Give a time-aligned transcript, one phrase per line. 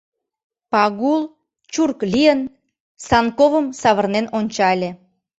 [0.71, 1.21] Пагул,
[1.73, 2.41] чурк лийын,
[3.07, 4.89] Санковым савырнен ончале.